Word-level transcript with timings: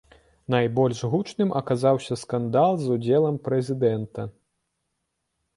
Найбольш 0.53 1.01
гучным 1.11 1.53
аказаўся 1.59 2.17
скандал 2.23 2.71
з 2.85 2.97
удзелам 2.97 3.35
прэзідэнта. 3.49 4.27